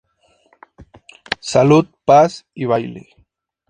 [1.41, 3.07] Salud, paz y baile.